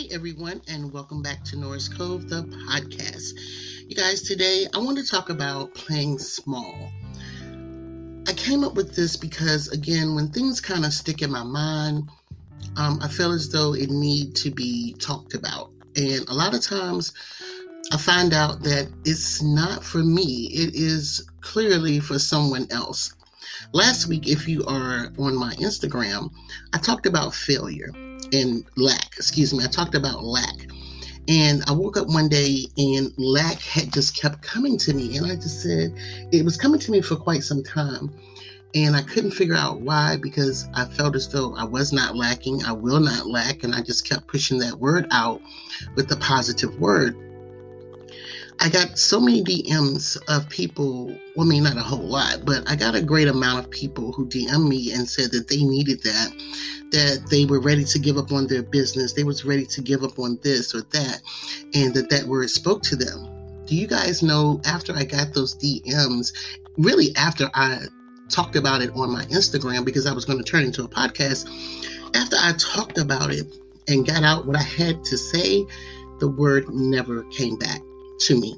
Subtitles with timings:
[0.00, 3.34] Hey everyone, and welcome back to Norris Cove, the podcast.
[3.86, 6.90] You guys, today I want to talk about playing small.
[8.26, 12.08] I came up with this because, again, when things kind of stick in my mind,
[12.78, 15.70] um, I feel as though it need to be talked about.
[15.96, 17.12] And a lot of times,
[17.92, 20.46] I find out that it's not for me.
[20.46, 23.12] It is clearly for someone else.
[23.74, 26.32] Last week, if you are on my Instagram,
[26.72, 27.92] I talked about failure
[28.32, 29.16] and lack.
[29.16, 29.64] Excuse me.
[29.64, 30.66] I talked about lack.
[31.28, 35.16] And I woke up one day and lack had just kept coming to me.
[35.16, 35.94] And I just said,
[36.32, 38.12] it was coming to me for quite some time.
[38.74, 42.64] And I couldn't figure out why because I felt as though I was not lacking.
[42.64, 43.64] I will not lack.
[43.64, 45.40] And I just kept pushing that word out
[45.94, 47.16] with the positive word.
[48.62, 52.70] I got so many DMs of people, well, I mean, not a whole lot, but
[52.70, 56.02] I got a great amount of people who DM me and said that they needed
[56.02, 56.30] that,
[56.90, 60.04] that they were ready to give up on their business, they was ready to give
[60.04, 61.22] up on this or that,
[61.72, 63.64] and that that word spoke to them.
[63.64, 66.30] Do you guys know after I got those DMs,
[66.76, 67.86] really after I
[68.28, 71.48] talked about it on my Instagram because I was going to turn into a podcast,
[72.14, 73.46] after I talked about it
[73.88, 75.64] and got out what I had to say,
[76.18, 77.80] the word never came back
[78.20, 78.56] to me.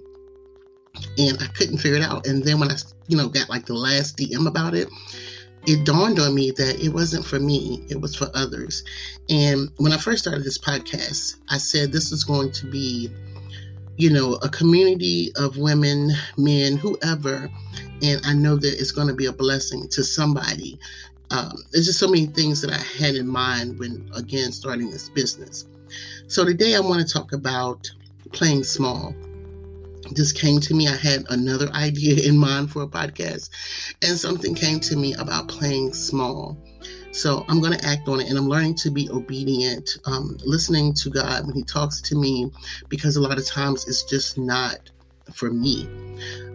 [1.18, 2.26] And I couldn't figure it out.
[2.26, 2.76] And then when I,
[3.08, 4.88] you know, got like the last DM about it,
[5.66, 8.82] it dawned on me that it wasn't for me, it was for others.
[9.28, 13.10] And when I first started this podcast, I said this is going to be,
[13.96, 17.48] you know, a community of women, men, whoever.
[18.02, 20.78] And I know that it's going to be a blessing to somebody.
[21.30, 25.08] Um, there's just so many things that I had in mind when, again, starting this
[25.08, 25.66] business.
[26.26, 27.88] So today I want to talk about
[28.32, 29.14] playing small
[30.14, 30.88] just came to me.
[30.88, 33.50] I had another idea in mind for a podcast,
[34.02, 36.56] and something came to me about playing small.
[37.12, 40.94] So I'm going to act on it, and I'm learning to be obedient, um, listening
[40.94, 42.50] to God when He talks to me,
[42.88, 44.90] because a lot of times it's just not
[45.32, 45.88] for me.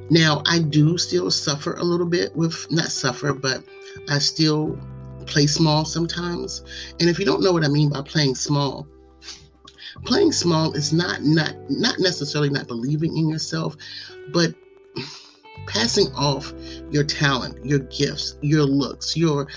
[0.10, 3.64] Now, I do still suffer a little bit with, not suffer, but
[4.10, 4.80] I still
[5.26, 6.64] play small sometimes.
[7.00, 8.88] And if you don't know what I mean by playing small,
[10.06, 13.76] playing small is not not not necessarily not believing in yourself,
[14.34, 14.54] but
[15.68, 16.54] passing off
[16.92, 19.48] your talent, your gifts, your looks, your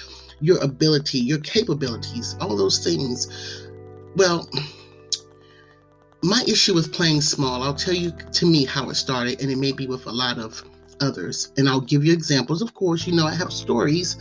[0.40, 3.68] your ability, your capabilities, all those things.
[4.16, 4.48] Well,
[6.22, 9.56] my issue with playing small, I'll tell you to me how it started, and it
[9.56, 10.62] may be with a lot of
[11.00, 11.52] others.
[11.56, 12.62] And I'll give you examples.
[12.62, 14.16] Of course, you know, I have stories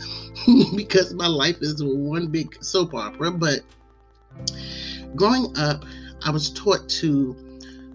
[0.76, 3.60] because my life is one big soap opera, but
[5.16, 5.84] growing up,
[6.24, 7.36] I was taught to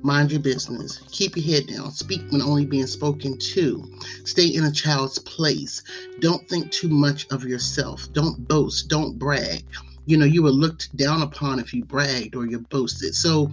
[0.01, 3.83] mind your business, keep your head down, speak when only being spoken to,
[4.23, 5.81] stay in a child's place,
[6.19, 9.63] don't think too much of yourself, don't boast, don't brag.
[10.05, 13.15] You know, you were looked down upon if you bragged or you boasted.
[13.15, 13.49] So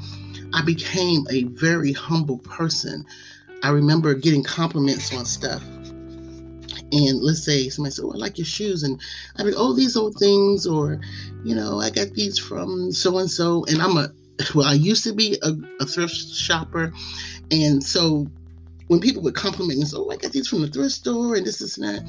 [0.52, 3.06] I became a very humble person.
[3.62, 5.62] I remember getting compliments on stuff
[6.92, 9.00] and let's say somebody said, "Oh, I like your shoes," and
[9.36, 11.00] I mean, "Oh, these old things," or
[11.44, 14.12] you know, I got these from so and so, and I'm a
[14.54, 16.92] well, I used to be a, a thrift shopper,
[17.50, 18.26] and so
[18.88, 21.60] when people would compliment me, "Oh, I got these from the thrift store," and this,
[21.60, 22.04] is that,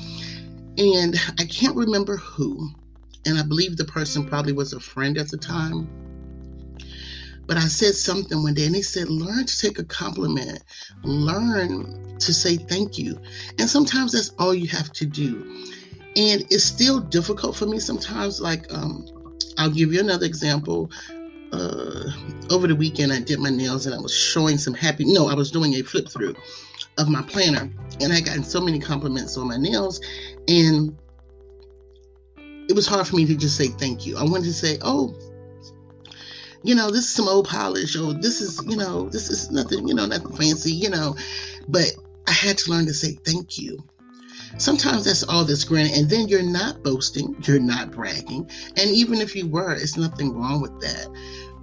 [0.78, 2.70] and I can't remember who,
[3.26, 5.88] and I believe the person probably was a friend at the time.
[7.46, 10.64] But I said something one day, and they said, "Learn to take a compliment.
[11.04, 13.20] Learn to say thank you."
[13.60, 15.44] And sometimes that's all you have to do.
[16.16, 18.40] And it's still difficult for me sometimes.
[18.40, 19.06] Like, um,
[19.58, 20.90] I'll give you another example
[21.52, 22.10] uh,
[22.50, 25.06] over the weekend I did my nails and I was showing some happy.
[25.06, 26.36] No, I was doing a flip through
[26.98, 27.72] of my planner,
[28.02, 30.00] and I got so many compliments on my nails,
[30.48, 30.96] and
[32.70, 34.18] it was hard for me to just say thank you.
[34.18, 35.16] I wanted to say, oh.
[36.64, 39.88] You know, this is some old polish, or this is, you know, this is nothing,
[39.88, 41.16] you know, nothing fancy, you know.
[41.68, 41.94] But
[42.28, 43.84] I had to learn to say thank you.
[44.58, 48.50] Sometimes that's all that's granted, and then you're not boasting, you're not bragging.
[48.78, 51.08] And even if you were, it's nothing wrong with that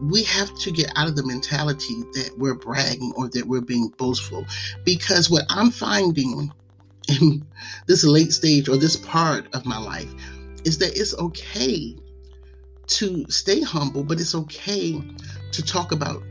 [0.00, 3.88] we have to get out of the mentality that we're bragging or that we're being
[3.98, 4.46] boastful.
[4.84, 6.50] Because what I'm finding
[7.08, 7.46] in
[7.86, 10.12] this late stage or this part of my life
[10.64, 11.96] is that it's okay
[12.90, 15.00] to stay humble, but it's okay
[15.52, 16.22] to talk about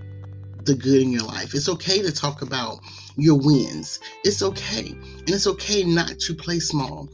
[0.63, 1.53] the good in your life.
[1.53, 2.81] It's okay to talk about
[3.15, 3.99] your wins.
[4.23, 4.89] It's okay.
[4.89, 7.09] And it's okay not to play small.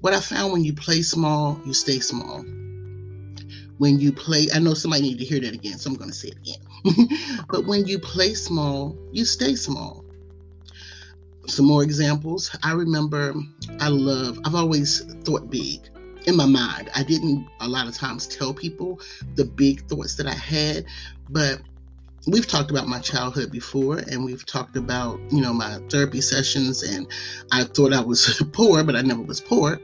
[0.00, 2.44] What I found when you play small, you stay small
[3.78, 6.16] when you play, I know somebody need to hear that again, so I'm going to
[6.16, 7.44] say it again.
[7.50, 10.04] but when you play small, you stay small.
[11.46, 12.56] Some more examples.
[12.62, 13.34] I remember
[13.80, 15.88] I love, I've always thought big
[16.26, 16.90] in my mind.
[16.94, 19.00] I didn't a lot of times tell people
[19.34, 20.84] the big thoughts that I had,
[21.30, 21.60] but
[22.26, 26.82] we've talked about my childhood before and we've talked about you know my therapy sessions
[26.82, 27.06] and
[27.52, 29.80] i thought i was poor but i never was poor.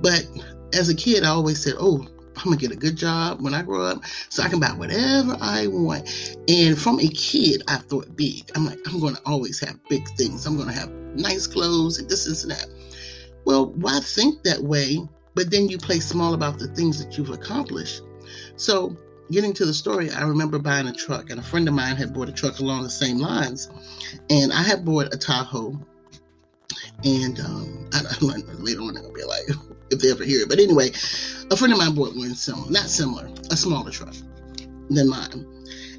[0.00, 0.26] But
[0.74, 2.04] as a kid i always said oh
[2.36, 5.36] i'm gonna get a good job when i grow up so i can buy whatever
[5.40, 6.36] i want.
[6.48, 8.50] And from a kid i thought big.
[8.56, 10.46] I'm like i'm gonna always have big things.
[10.46, 12.66] I'm gonna have nice clothes and this and that
[13.44, 14.98] well why think that way
[15.34, 18.02] but then you play small about the things that you've accomplished
[18.56, 18.96] so
[19.30, 22.14] getting to the story, I remember buying a truck, and a friend of mine had
[22.14, 23.70] bought a truck along the same lines,
[24.30, 25.78] and I had bought a Tahoe.
[27.04, 28.02] And um, I,
[28.58, 29.44] later on they'll be like,
[29.90, 30.48] if they ever hear it.
[30.48, 30.90] But anyway,
[31.50, 34.14] a friend of mine bought one similar, not similar, a smaller truck
[34.90, 35.46] than mine.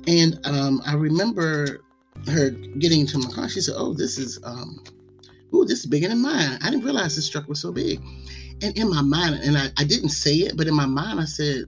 [0.07, 1.81] And um, I remember
[2.27, 3.49] her getting to my car.
[3.49, 4.83] She said, "Oh, this is um,
[5.53, 6.59] oh, this is bigger than mine.
[6.61, 8.01] I didn't realize this truck was so big."
[8.61, 11.25] And in my mind, and I, I didn't say it, but in my mind, I
[11.25, 11.65] said,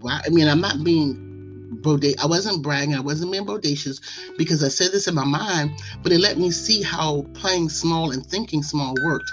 [0.00, 0.20] why?
[0.24, 2.22] I mean, I'm not being bodacious.
[2.22, 2.94] I wasn't bragging.
[2.94, 4.00] I wasn't being bodacious
[4.36, 8.10] because I said this in my mind, but it let me see how playing small
[8.10, 9.30] and thinking small worked.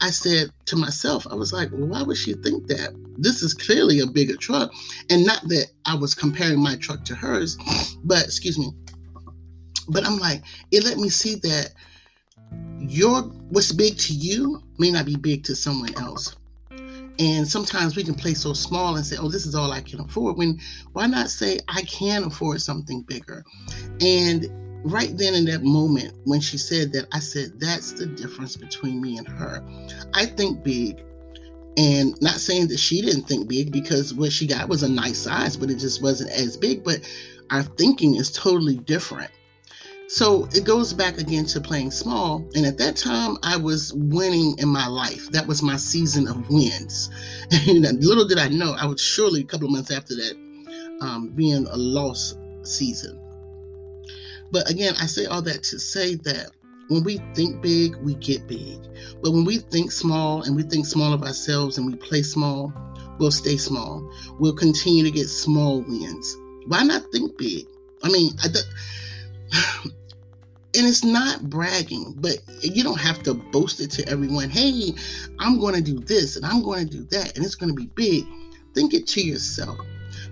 [0.00, 2.90] I said to myself, I was like, well, why would she think that?
[3.18, 4.72] This is clearly a bigger truck.
[5.10, 7.56] And not that I was comparing my truck to hers,
[8.02, 8.72] but excuse me.
[9.88, 10.42] But I'm like,
[10.72, 11.70] it let me see that
[12.80, 16.36] your what's big to you may not be big to someone else.
[17.18, 20.00] And sometimes we can play so small and say, oh, this is all I can
[20.00, 20.36] afford.
[20.36, 20.60] When
[20.92, 23.42] why not say, I can afford something bigger?
[24.00, 24.50] And
[24.84, 29.00] right then in that moment, when she said that, I said, that's the difference between
[29.00, 29.64] me and her.
[30.14, 31.02] I think big.
[31.78, 35.18] And not saying that she didn't think big because what she got was a nice
[35.18, 36.84] size, but it just wasn't as big.
[36.84, 37.00] But
[37.50, 39.30] our thinking is totally different.
[40.08, 42.48] So it goes back again to playing small.
[42.54, 45.30] And at that time, I was winning in my life.
[45.32, 47.10] That was my season of wins.
[47.66, 50.34] And little did I know, I would surely, a couple of months after that,
[51.00, 53.20] um, being a loss season.
[54.52, 56.50] But again, I say all that to say that
[56.88, 58.78] when we think big, we get big.
[59.22, 62.72] But when we think small and we think small of ourselves and we play small,
[63.18, 64.08] we'll stay small.
[64.38, 66.36] We'll continue to get small wins.
[66.66, 67.66] Why not think big?
[68.02, 68.48] I mean, I,
[69.52, 74.50] and it's not bragging, but you don't have to boast it to everyone.
[74.50, 74.94] Hey,
[75.38, 77.74] I'm going to do this and I'm going to do that, and it's going to
[77.74, 78.24] be big.
[78.74, 79.78] Think it to yourself.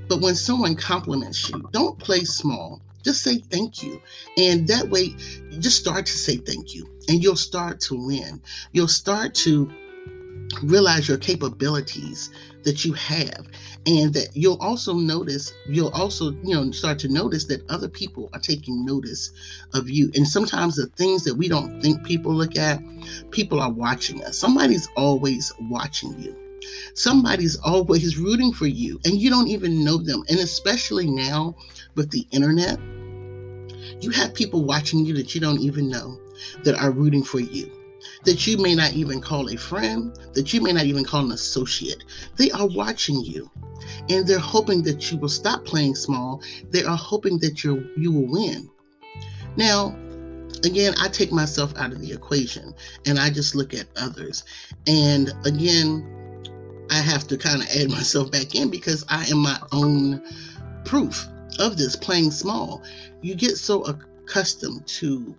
[0.09, 2.83] But when someone compliments you, don't play small.
[3.03, 4.01] Just say thank you.
[4.37, 5.15] And that way,
[5.61, 6.89] just start to say thank you.
[7.09, 8.41] And you'll start to win.
[8.73, 9.71] You'll start to
[10.63, 12.31] realize your capabilities
[12.65, 13.47] that you have.
[13.87, 18.31] And that you'll also notice you'll also you know start to notice that other people
[18.33, 19.31] are taking notice
[19.75, 20.11] of you.
[20.15, 22.83] And sometimes the things that we don't think people look at
[23.31, 24.39] people are watching us.
[24.39, 26.35] Somebody's always watching you.
[26.95, 30.25] Somebody's always rooting for you and you don't even know them.
[30.31, 31.55] And especially now
[31.95, 32.79] with the internet
[34.01, 36.19] you have people watching you that you don't even know
[36.63, 37.71] that are rooting for you
[38.25, 41.33] that you may not even call a friend, that you may not even call an
[41.33, 42.05] associate.
[42.37, 43.51] They are watching you
[44.09, 46.43] and they're hoping that you will stop playing small.
[46.71, 48.69] They are hoping that you you will win.
[49.57, 49.97] Now,
[50.65, 52.75] again, I take myself out of the equation
[53.07, 54.45] and I just look at others.
[54.87, 56.11] And again,
[56.91, 60.23] I have to kind of add myself back in because I am my own
[60.85, 61.27] proof
[61.59, 62.83] of this playing small.
[63.23, 65.35] You get so accustomed to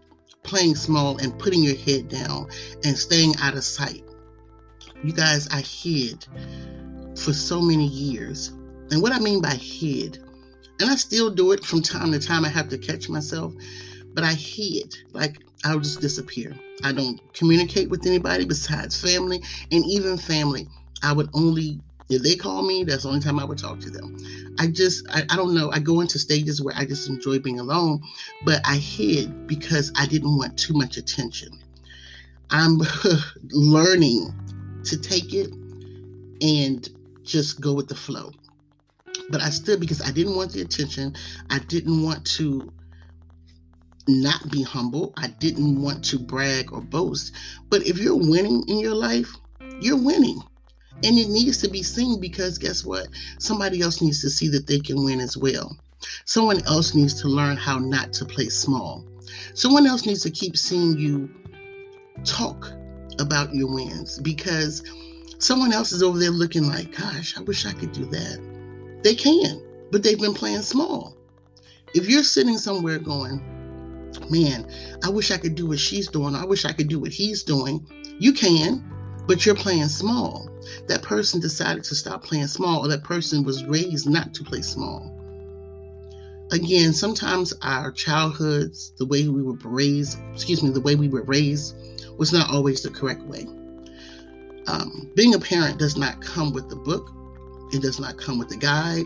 [0.45, 2.47] playing small and putting your head down
[2.83, 4.03] and staying out of sight.
[5.03, 6.25] You guys, I hid
[7.17, 8.49] for so many years.
[8.91, 10.19] And what I mean by hid,
[10.79, 13.53] and I still do it from time to time, I have to catch myself,
[14.13, 14.95] but I hid.
[15.11, 16.55] Like I'll just disappear.
[16.83, 20.67] I don't communicate with anybody besides family, and even family.
[21.03, 23.89] I would only if they call me, that's the only time I would talk to
[23.89, 24.15] them.
[24.59, 25.71] I just, I, I don't know.
[25.71, 28.01] I go into stages where I just enjoy being alone,
[28.43, 31.59] but I hid because I didn't want too much attention.
[32.51, 32.79] I'm
[33.50, 34.33] learning
[34.85, 35.51] to take it
[36.41, 36.88] and
[37.24, 38.31] just go with the flow.
[39.29, 41.15] But I still, because I didn't want the attention,
[41.50, 42.71] I didn't want to
[44.07, 47.33] not be humble, I didn't want to brag or boast.
[47.69, 49.33] But if you're winning in your life,
[49.81, 50.39] you're winning.
[51.03, 53.07] And it needs to be seen because guess what?
[53.39, 55.77] Somebody else needs to see that they can win as well.
[56.25, 59.05] Someone else needs to learn how not to play small.
[59.53, 61.29] Someone else needs to keep seeing you
[62.23, 62.71] talk
[63.19, 64.83] about your wins because
[65.39, 68.99] someone else is over there looking like, gosh, I wish I could do that.
[69.03, 69.61] They can,
[69.91, 71.15] but they've been playing small.
[71.93, 73.41] If you're sitting somewhere going,
[74.29, 74.69] man,
[75.03, 77.43] I wish I could do what she's doing, I wish I could do what he's
[77.43, 77.85] doing,
[78.19, 78.83] you can
[79.27, 80.49] but you're playing small.
[80.88, 84.62] That person decided to stop playing small, or that person was raised not to play
[84.62, 85.12] small.
[86.51, 91.24] again, sometimes our childhoods, the way we were raised, excuse me, the way we were
[91.24, 91.75] raised
[92.17, 93.45] was not always the correct way.
[94.67, 97.12] Um, being a parent does not come with the book.
[97.74, 99.05] It does not come with the guide,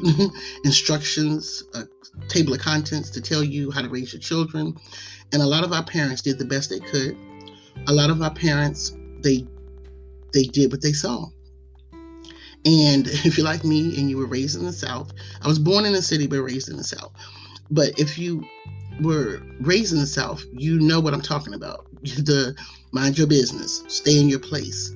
[0.65, 1.87] instructions, a
[2.27, 4.75] table of contents to tell you how to raise your children.
[5.31, 7.17] And a lot of our parents did the best they could.
[7.87, 9.45] A lot of our parents, they
[10.33, 11.27] they did what they saw.
[12.65, 15.85] And if you're like me and you were raised in the South, I was born
[15.85, 17.11] in the city but raised in the South.
[17.71, 18.43] But if you
[19.01, 21.85] were raised in the South, you know what I'm talking about.
[22.01, 22.55] The
[22.91, 24.95] mind your business, stay in your place.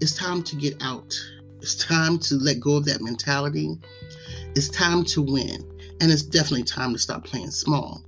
[0.00, 1.14] It's time to get out.
[1.60, 3.78] It's time to let go of that mentality.
[4.54, 5.64] It's time to win.
[6.00, 8.02] And it's definitely time to stop playing small.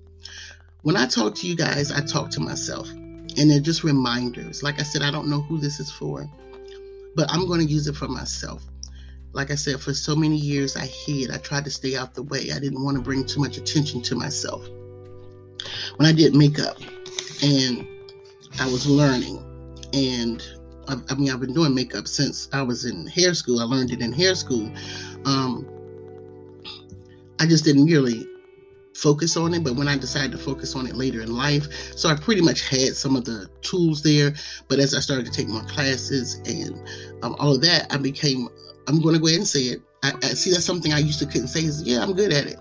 [0.82, 2.88] When I talk to you guys, I talk to myself.
[2.90, 4.62] And they're just reminders.
[4.62, 6.28] Like I said, I don't know who this is for,
[7.14, 8.64] but I'm going to use it for myself.
[9.32, 11.30] Like I said, for so many years, I hid.
[11.30, 12.50] I tried to stay out the way.
[12.52, 14.66] I didn't want to bring too much attention to myself.
[15.96, 16.76] When I did makeup
[17.42, 17.86] and
[18.60, 19.42] I was learning,
[19.94, 20.42] and
[20.88, 23.60] I, I mean, I've been doing makeup since I was in hair school.
[23.60, 24.70] I learned it in hair school.
[25.24, 25.66] Um,
[27.40, 28.26] I just didn't really
[28.94, 32.08] focus on it, but when I decided to focus on it later in life, so
[32.08, 34.34] I pretty much had some of the tools there.
[34.68, 36.76] But as I started to take more classes and
[37.22, 38.48] um, all of that, I became
[38.88, 39.82] I'm going to go ahead and say it.
[40.02, 42.46] I, I, see that's something I used to couldn't say is yeah I'm good at
[42.46, 42.56] it.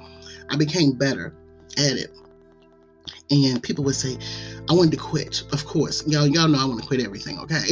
[0.50, 1.34] I became better
[1.78, 2.12] at it,
[3.32, 4.18] and people would say
[4.70, 5.44] I wanted to quit.
[5.52, 7.40] Of course, y'all y'all know I want to quit everything.
[7.40, 7.66] Okay,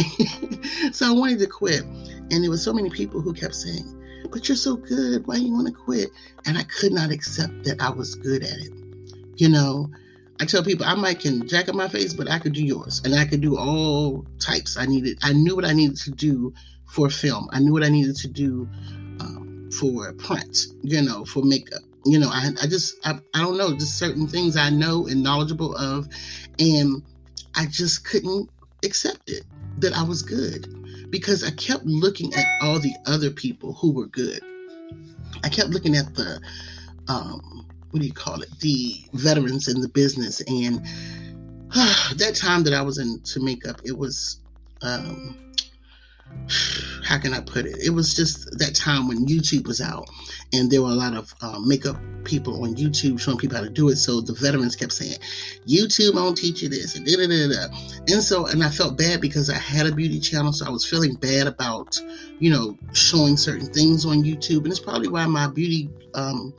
[0.92, 3.99] so I wanted to quit, and there was so many people who kept saying,
[4.32, 5.26] "But you're so good.
[5.28, 6.10] Why you want to quit?"
[6.46, 8.74] And I could not accept that I was good at it.
[9.38, 9.90] You know,
[10.40, 13.02] I tell people I might can jack up my face, but I could do yours,
[13.04, 14.78] and I could do all types.
[14.78, 15.18] I needed.
[15.22, 16.54] I knew what I needed to do
[16.88, 17.48] for film.
[17.52, 18.68] I knew what I needed to do
[19.20, 21.82] um, for print, you know, for makeup.
[22.06, 25.22] You know, I, I just, I, I don't know, just certain things I know and
[25.22, 26.08] knowledgeable of.
[26.58, 27.04] And
[27.56, 28.50] I just couldn't
[28.84, 29.44] accept it
[29.80, 30.79] that I was good
[31.10, 34.42] because I kept looking at all the other people who were good.
[35.44, 36.40] I kept looking at the,
[37.08, 38.50] um, what do you call it?
[38.60, 40.42] The veterans in the business.
[40.42, 40.82] And
[41.76, 44.42] uh, that time that I was into makeup, it was,
[44.82, 45.38] um,
[47.04, 47.78] how can I put it?
[47.84, 50.10] It was just that time when YouTube was out,
[50.54, 53.70] and there were a lot of uh, makeup people on YouTube showing people how to
[53.70, 53.96] do it.
[53.96, 55.18] So the veterans kept saying,
[55.68, 57.76] "YouTube won't teach you this," and da da da da.
[58.08, 60.86] And so, and I felt bad because I had a beauty channel, so I was
[60.86, 62.00] feeling bad about,
[62.40, 66.54] you know, showing certain things on YouTube, and it's probably why my beauty um,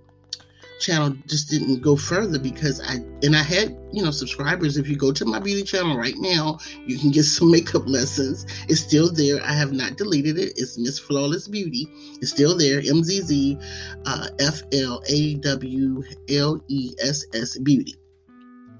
[0.81, 4.77] channel just didn't go further because I and I had you know subscribers.
[4.77, 8.47] If you go to my beauty channel right now, you can get some makeup lessons.
[8.69, 9.43] It's still there.
[9.43, 10.55] I have not deleted it.
[10.57, 11.87] It's Miss Flawless Beauty.
[12.21, 12.79] It's still there.
[12.79, 13.59] M Z Z
[14.07, 17.95] uh, F L A W L E S S Beauty.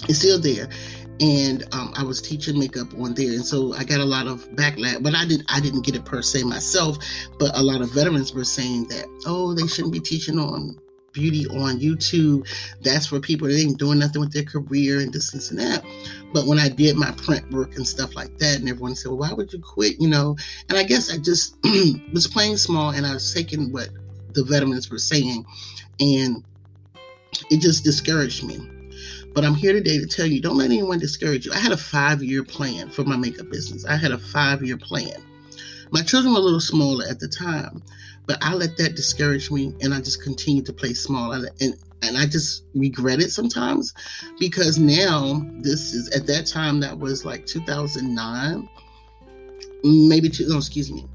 [0.09, 0.69] It's still there.
[1.21, 4.49] And um, I was teaching makeup on there, and so I got a lot of
[4.53, 5.03] backlash.
[5.03, 6.97] But I didn't, I didn't get it per se myself.
[7.39, 10.81] But a lot of veterans were saying that oh they shouldn't be teaching on
[11.13, 12.47] beauty on YouTube.
[12.83, 15.85] That's for people that ain't doing nothing with their career and this, this and that.
[16.33, 19.19] But when I did my print work and stuff like that, and everyone said, Well,
[19.19, 20.01] why would you quit?
[20.01, 20.37] You know,
[20.69, 21.57] and I guess I just
[22.13, 23.89] was playing small and I was taking what
[24.33, 25.45] the veterans were saying,
[25.99, 26.45] and
[27.51, 28.59] it just discouraged me.
[29.33, 31.53] But I'm here today to tell you don't let anyone discourage you.
[31.53, 34.77] I had a five year plan for my makeup business, I had a five year
[34.77, 35.25] plan.
[35.93, 37.83] My children were a little smaller at the time,
[38.31, 41.33] but I let that discourage me and I just continued to play small.
[41.33, 43.93] And, and I just regret it sometimes
[44.39, 48.69] because now this is at that time that was like 2009,
[49.83, 51.09] maybe two, no, excuse me,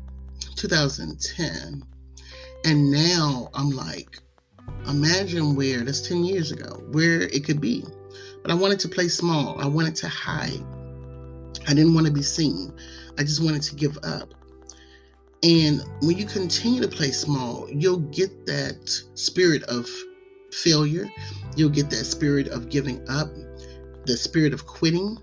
[0.58, 1.86] 2010.
[2.66, 4.20] And now I'm like,
[4.86, 7.86] imagine where that's 10 years ago, where it could be.
[8.42, 9.58] But I wanted to play small.
[9.62, 10.62] I wanted to hide.
[11.66, 12.74] I didn't want to be seen.
[13.18, 14.35] I just wanted to give up.
[15.46, 19.88] And when you continue to play small, you'll get that spirit of
[20.52, 21.08] failure.
[21.56, 23.28] You'll get that spirit of giving up,
[24.06, 25.20] the spirit of quitting.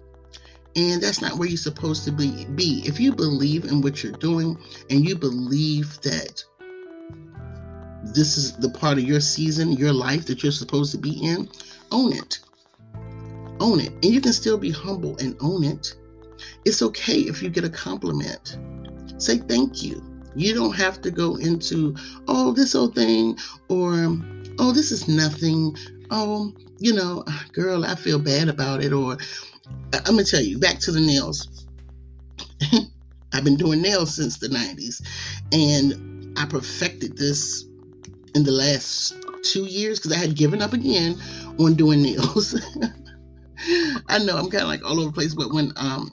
[0.76, 2.45] And that's not where you're supposed to be.
[2.55, 2.85] be.
[2.87, 4.57] If you believe in what you're doing
[4.91, 6.45] and you believe that
[8.14, 11.49] this is the part of your season, your life that you're supposed to be in,
[11.91, 12.38] own it.
[13.59, 13.93] Own it.
[13.93, 15.97] And you can still be humble and own it.
[16.64, 18.57] It's okay if you get a compliment.
[19.19, 20.12] Say thank you.
[20.34, 21.94] You don't have to go into,
[22.28, 24.16] oh, this old thing, or,
[24.58, 25.76] oh, this is nothing.
[26.10, 28.92] Oh, you know, girl, I feel bad about it.
[28.92, 29.16] Or,
[29.92, 31.66] I'm going to tell you, back to the nails.
[33.32, 35.02] I've been doing nails since the 90s,
[35.52, 37.64] and I perfected this
[38.34, 41.20] in the last two years because I had given up again
[41.58, 42.60] on doing nails.
[44.08, 46.10] I know I'm kind of like all over the place, but when um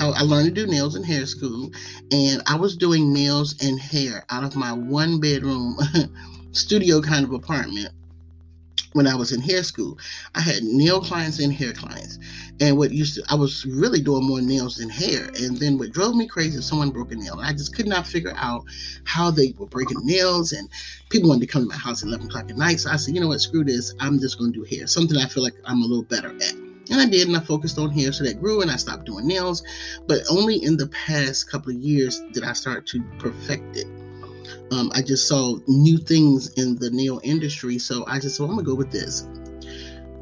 [0.00, 1.70] I, learned to do nails in hair school,
[2.10, 5.76] and I was doing nails and hair out of my one bedroom
[6.52, 7.90] studio kind of apartment
[8.92, 9.98] when I was in hair school.
[10.34, 12.18] I had nail clients and hair clients.
[12.60, 15.30] And what used to, I was really doing more nails than hair.
[15.38, 17.38] And then what drove me crazy is someone broke a nail.
[17.38, 18.64] And I just could not figure out
[19.04, 20.52] how they were breaking nails.
[20.52, 20.68] And
[21.08, 22.80] people wanted to come to my house at 11 o'clock at night.
[22.80, 23.94] So I said, you know what, screw this.
[24.00, 26.69] I'm just going to do hair, something I feel like I'm a little better at.
[26.90, 29.26] And I did, and I focused on hair, so that grew, and I stopped doing
[29.26, 29.62] nails.
[30.06, 33.86] But only in the past couple of years did I start to perfect it
[34.70, 37.78] um, I just saw new things in the nail industry.
[37.78, 39.26] So I just said, well, I'm to go with this.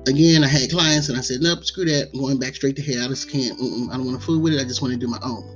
[0.07, 2.11] Again, I had clients and I said, nope, screw that.
[2.13, 3.03] I'm going back straight to hair.
[3.03, 4.61] I just can't, I don't want to fool with it.
[4.61, 5.55] I just want to do my own.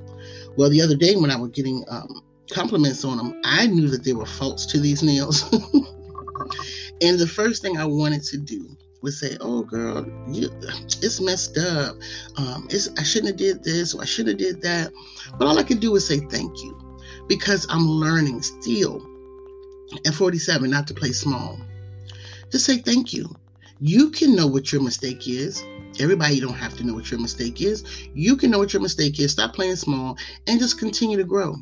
[0.57, 4.05] Well, the other day when I was getting um, compliments on them, I knew that
[4.05, 5.51] there were faults to these nails.
[7.01, 8.69] and the first thing I wanted to do
[9.03, 10.49] was say, "Oh, girl, you,
[11.03, 11.97] it's messed up.
[12.37, 14.93] Um, it's, I shouldn't have did this, or I shouldn't have did that."
[15.39, 16.83] But all I could do was say, "Thank you."
[17.29, 19.07] because I'm learning still
[20.07, 21.59] at 47 not to play small.
[22.51, 23.35] Just say thank you.
[23.81, 25.65] You can know what your mistake is.
[25.99, 27.85] Everybody don't have to know what your mistake is.
[28.15, 29.33] You can know what your mistake is.
[29.33, 30.17] Stop playing small
[30.47, 31.55] and just continue to grow.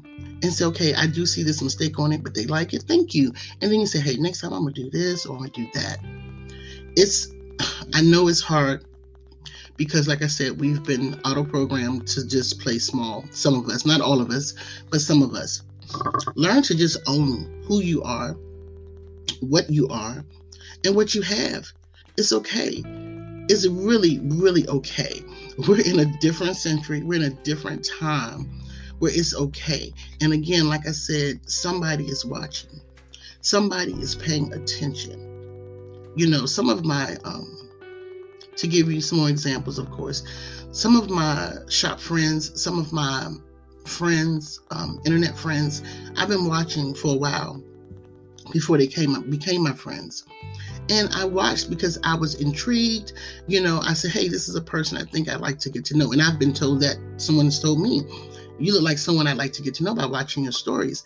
[0.43, 2.83] And say, okay, I do see this mistake on it, but they like it.
[2.83, 3.33] Thank you.
[3.61, 5.69] And then you say, hey, next time I'm gonna do this or I'm gonna do
[5.75, 5.99] that.
[6.97, 7.33] It's
[7.95, 8.85] I know it's hard
[9.77, 13.25] because, like I said, we've been auto programmed to just play small.
[13.31, 14.55] Some of us, not all of us,
[14.91, 15.63] but some of us.
[16.35, 18.37] Learn to just own who you are,
[19.41, 20.25] what you are,
[20.85, 21.67] and what you have.
[22.17, 22.83] It's okay.
[23.49, 25.23] It's really, really okay.
[25.69, 28.51] We're in a different century, we're in a different time
[28.99, 29.93] where it's okay.
[30.21, 32.81] And again, like I said, somebody is watching,
[33.41, 35.30] somebody is paying attention.
[36.17, 37.71] You know, some of my um,
[38.57, 40.23] to give you some more examples, of course.
[40.73, 43.33] Some of my shop friends, some of my
[43.87, 45.83] friends, um, internet friends,
[46.17, 47.63] I've been watching for a while
[48.53, 50.25] before they came up, became my friends.
[50.89, 53.13] And I watched because I was intrigued.
[53.47, 55.85] You know, I said, hey, this is a person I think I'd like to get
[55.87, 56.13] to know.
[56.13, 58.03] And I've been told that someone has told me,
[58.59, 61.05] you look like someone I'd like to get to know by watching your stories.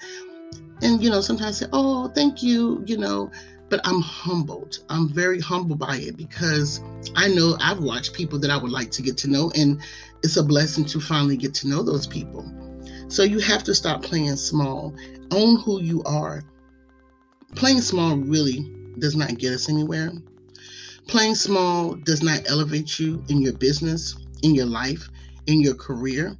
[0.83, 3.31] And, you know, sometimes I say, oh, thank you, you know,
[3.75, 4.79] but I'm humbled.
[4.89, 6.81] I'm very humbled by it because
[7.17, 9.83] I know I've watched people that I would like to get to know, and
[10.23, 12.49] it's a blessing to finally get to know those people.
[13.09, 14.95] So you have to stop playing small,
[15.33, 16.45] own who you are.
[17.57, 18.61] Playing small really
[19.01, 20.13] does not get us anywhere.
[21.09, 25.09] Playing small does not elevate you in your business, in your life,
[25.49, 26.39] in your career.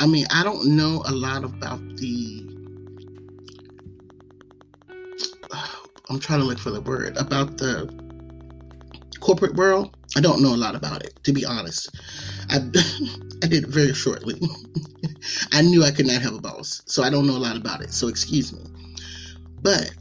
[0.00, 2.50] I mean, I don't know a lot about the
[6.10, 7.88] I'm trying to look for the word about the
[9.20, 9.96] corporate world.
[10.16, 11.96] I don't know a lot about it, to be honest.
[12.48, 12.56] I,
[13.44, 14.40] I did very shortly.
[15.52, 17.80] I knew I could not have a boss, so I don't know a lot about
[17.80, 17.92] it.
[17.92, 18.60] So excuse me.
[19.62, 19.92] But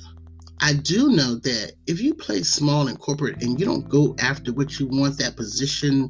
[0.62, 4.52] I do know that if you play small in corporate and you don't go after
[4.52, 6.10] what you want, that position,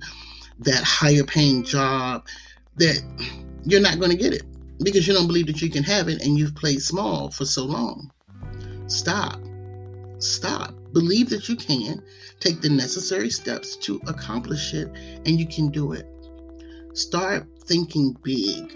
[0.60, 2.26] that higher paying job,
[2.78, 3.02] that
[3.66, 4.44] you're not going to get it
[4.82, 7.66] because you don't believe that you can have it and you've played small for so
[7.66, 8.10] long.
[8.88, 9.40] Stop.
[10.20, 10.74] Stop.
[10.92, 12.04] Believe that you can.
[12.40, 14.90] Take the necessary steps to accomplish it,
[15.26, 16.08] and you can do it.
[16.94, 18.76] Start thinking big.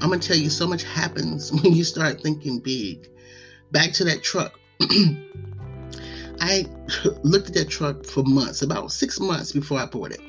[0.00, 3.08] I'm going to tell you, so much happens when you start thinking big.
[3.72, 4.58] Back to that truck.
[6.40, 6.66] I
[7.22, 10.20] looked at that truck for months, about six months before I bought it.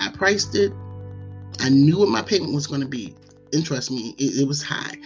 [0.00, 0.72] I priced it.
[1.60, 3.14] I knew what my payment was going to be.
[3.52, 4.96] And trust me, it, it was high.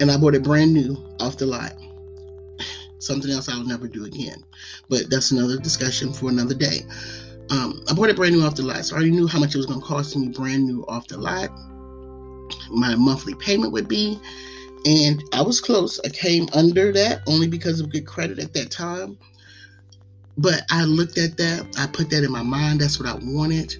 [0.00, 1.72] And I bought it brand new off the lot
[2.98, 4.44] something else I'll never do again.
[4.88, 6.80] But that's another discussion for another day.
[7.50, 9.54] Um, I bought it brand new off the lot, so I already knew how much
[9.54, 11.50] it was going to cost me brand new off the lot.
[12.70, 14.18] My monthly payment would be,
[14.84, 16.00] and I was close.
[16.04, 19.18] I came under that only because of good credit at that time.
[20.38, 22.80] But I looked at that, I put that in my mind.
[22.80, 23.76] That's what I wanted.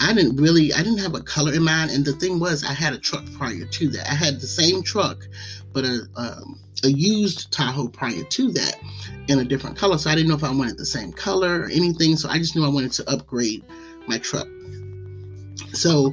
[0.00, 1.90] I didn't really, I didn't have a color in mind.
[1.90, 4.10] And the thing was, I had a truck prior to that.
[4.10, 5.26] I had the same truck,
[5.72, 8.76] but a, um, a used Tahoe prior to that
[9.28, 9.96] in a different color.
[9.98, 12.16] So I didn't know if I wanted the same color or anything.
[12.16, 13.64] So I just knew I wanted to upgrade
[14.06, 14.48] my truck.
[15.72, 16.12] So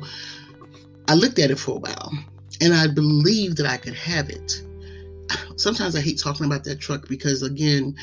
[1.07, 2.11] I looked at it for a while
[2.61, 4.61] and I believed that I could have it.
[5.55, 7.95] Sometimes I hate talking about that truck because, again,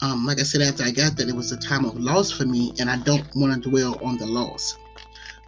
[0.00, 2.44] um, like I said, after I got that, it was a time of loss for
[2.44, 4.76] me, and I don't want to dwell on the loss.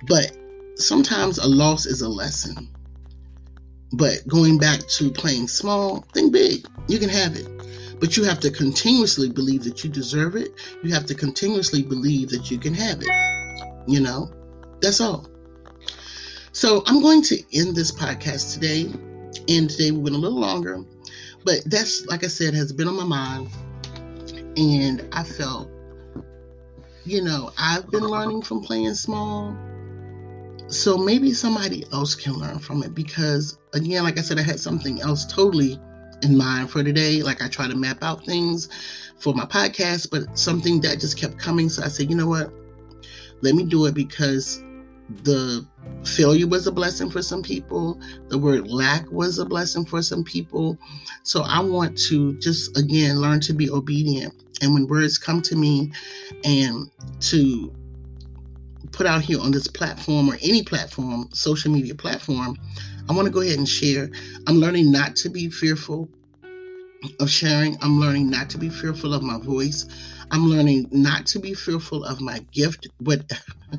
[0.03, 0.37] But
[0.77, 2.69] sometimes a loss is a lesson.
[3.93, 6.67] But going back to playing small, think big.
[6.89, 7.49] You can have it.
[8.01, 10.51] But you have to continuously believe that you deserve it.
[10.83, 13.85] You have to continuously believe that you can have it.
[13.87, 14.33] You know,
[14.81, 15.29] that's all.
[16.53, 18.93] So I'm going to end this podcast today.
[19.49, 20.85] And today we went a little longer.
[21.45, 23.49] But that's, like I said, has been on my mind.
[24.57, 25.69] And I felt,
[27.05, 29.57] you know, I've been learning from playing small.
[30.67, 34.59] So maybe somebody else can learn from it because, again, like I said, I had
[34.59, 35.79] something else totally
[36.23, 37.23] in mind for today.
[37.23, 38.69] Like I try to map out things
[39.19, 41.69] for my podcast, but something that just kept coming.
[41.69, 42.53] So I said, you know what?
[43.43, 44.63] Let me do it because
[45.23, 45.67] the
[46.05, 48.01] failure was a blessing for some people.
[48.29, 50.79] The word lack was a blessing for some people.
[51.25, 54.35] So I want to just, again, learn to be obedient.
[54.63, 55.93] And when words come to me
[56.43, 57.73] and to
[58.95, 62.57] put out here on this platform or any platform, social media platform,
[63.09, 64.09] I want to go ahead and share.
[64.47, 66.09] I'm learning not to be fearful
[67.21, 67.77] of sharing.
[67.83, 69.87] I'm learning not to be fearful of my voice.
[70.31, 73.31] I'm learning not to be fearful of my gift, what,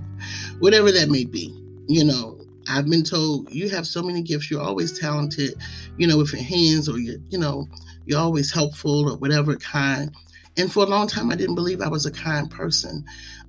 [0.59, 1.53] whatever that may be.
[1.87, 4.49] You know, I've been told you have so many gifts.
[4.51, 5.55] You're always talented,
[5.97, 7.67] you know, with your hands or you, you know,
[8.05, 10.11] you're always helpful or whatever kind.
[10.57, 13.03] And for a long time, I didn't believe I was a kind person.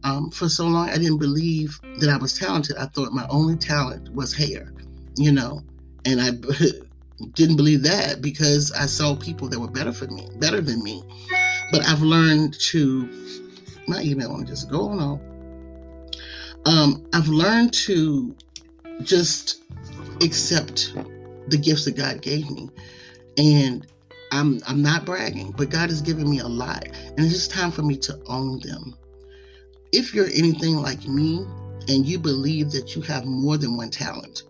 [0.04, 2.76] Um, for so long, I didn't believe that I was talented.
[2.76, 4.72] I thought my only talent was hair
[5.16, 5.62] you know,
[6.04, 6.30] and I
[7.34, 11.02] didn't believe that because I saw people that were better for me, better than me.
[11.72, 13.08] But I've learned to
[13.88, 15.20] my email I'm just go on.
[16.64, 18.36] Um, I've learned to
[19.02, 19.62] just
[20.22, 20.92] accept
[21.48, 22.68] the gifts that God gave me,
[23.38, 23.86] and
[24.32, 27.70] I'm I'm not bragging, but God has given me a lot, and it's just time
[27.70, 28.96] for me to own them.
[29.92, 31.46] If you're anything like me
[31.88, 34.42] and you believe that you have more than one talent,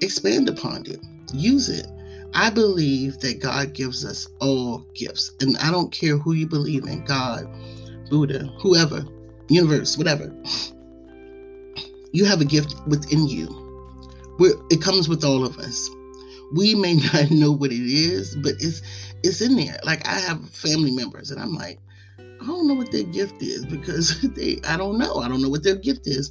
[0.00, 1.00] expand upon it,
[1.32, 1.86] use it.
[2.34, 6.84] I believe that God gives us all gifts, and I don't care who you believe
[6.84, 7.46] in God,
[8.10, 9.04] Buddha, whoever,
[9.48, 10.34] universe, whatever.
[12.12, 13.48] You have a gift within you.
[14.38, 15.88] We're, it comes with all of us.
[16.52, 18.82] We may not know what it is, but it's
[19.22, 19.78] it's in there.
[19.84, 21.78] Like I have family members, and I'm like,
[22.18, 25.16] I don't know what their gift is because they I don't know.
[25.16, 26.30] I don't know what their gift is.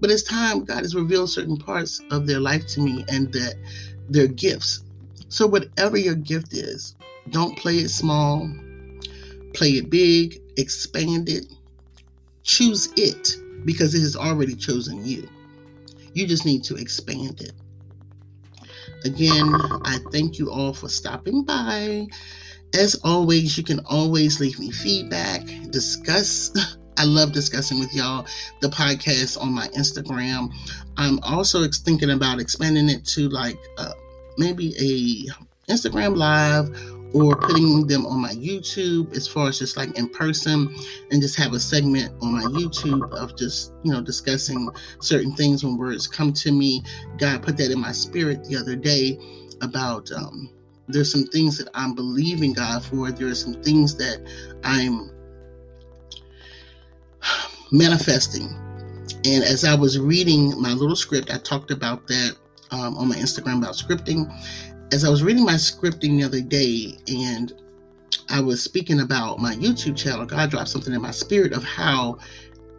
[0.00, 3.54] But it's time God has revealed certain parts of their life to me and that
[4.08, 4.82] their gifts.
[5.28, 6.94] So, whatever your gift is,
[7.30, 8.50] don't play it small,
[9.54, 11.46] play it big, expand it,
[12.42, 15.28] choose it because it has already chosen you.
[16.12, 17.52] You just need to expand it.
[19.04, 22.06] Again, I thank you all for stopping by.
[22.74, 26.50] As always, you can always leave me feedback, discuss
[26.96, 28.26] I love discussing with y'all
[28.60, 30.52] the podcast on my Instagram.
[30.96, 33.92] I'm also thinking about expanding it to like uh,
[34.38, 36.68] maybe a Instagram live
[37.14, 40.74] or putting them on my YouTube as far as just like in person
[41.10, 44.68] and just have a segment on my YouTube of just, you know, discussing
[45.00, 46.82] certain things when words come to me.
[47.16, 49.18] God put that in my spirit the other day
[49.62, 50.50] about um,
[50.88, 53.10] there's some things that I'm believing God for.
[53.12, 54.20] There are some things that
[54.64, 55.10] I'm
[57.70, 58.48] manifesting.
[59.24, 62.36] And as I was reading my little script, I talked about that
[62.70, 64.28] um, on my Instagram about scripting.
[64.92, 67.52] As I was reading my scripting the other day, and
[68.28, 72.18] I was speaking about my YouTube channel, God dropped something in my spirit of how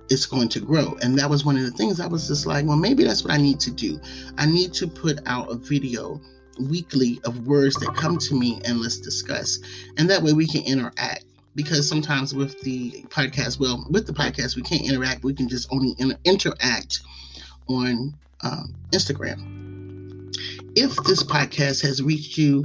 [0.09, 0.97] it's going to grow.
[1.01, 3.33] And that was one of the things I was just like, well, maybe that's what
[3.33, 3.99] I need to do.
[4.37, 6.21] I need to put out a video
[6.59, 9.59] weekly of words that come to me and let's discuss.
[9.97, 14.55] And that way we can interact because sometimes with the podcast, well, with the podcast,
[14.55, 15.23] we can't interact.
[15.23, 17.01] We can just only inter- interact
[17.67, 19.74] on um, Instagram.
[20.75, 22.63] If this podcast has reached you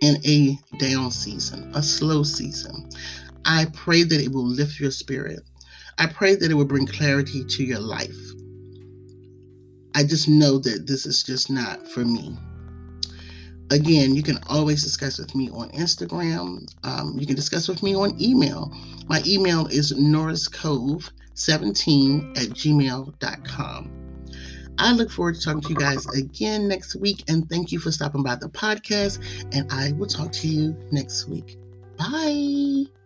[0.00, 2.88] in a down season, a slow season,
[3.44, 5.40] I pray that it will lift your spirit.
[5.98, 8.16] I pray that it will bring clarity to your life.
[9.94, 12.36] I just know that this is just not for me.
[13.70, 16.66] Again, you can always discuss with me on Instagram.
[16.84, 18.74] Um, you can discuss with me on email.
[19.08, 23.97] My email is norriscove17 at gmail.com.
[24.78, 27.24] I look forward to talking to you guys again next week.
[27.28, 29.18] And thank you for stopping by the podcast.
[29.52, 31.58] And I will talk to you next week.
[31.96, 32.97] Bye.